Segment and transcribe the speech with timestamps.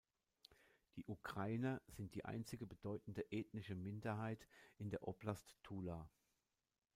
[0.95, 4.47] Die Ukrainer sind die einzige bedeutende ethnische Minderheit
[4.79, 6.09] in der Oblast Tula.